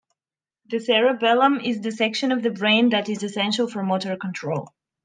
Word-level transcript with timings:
The 0.65 0.79
cerebellum 0.79 1.59
is 1.63 1.79
the 1.79 1.91
section 1.91 2.31
of 2.31 2.41
the 2.41 2.49
brain 2.49 2.89
that 2.89 3.07
is 3.07 3.21
essential 3.21 3.67
for 3.69 3.83
motor 3.83 4.15
control. 4.17 4.73